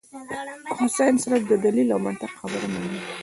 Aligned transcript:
خو 0.75 0.83
سائنس 0.97 1.19
صرف 1.25 1.41
د 1.47 1.53
دليل 1.65 1.87
او 1.95 1.99
منطق 2.05 2.31
خبره 2.39 2.65
مني- 2.73 2.99